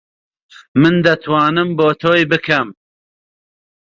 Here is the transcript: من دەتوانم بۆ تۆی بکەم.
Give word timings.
من 0.81 0.95
دەتوانم 1.05 1.69
بۆ 1.77 1.87
تۆی 2.01 2.21
بکەم. 2.31 2.67